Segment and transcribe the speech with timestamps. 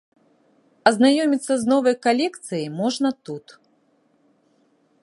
[0.91, 3.45] Азнаёміцца з новай калекцыяй можна тут.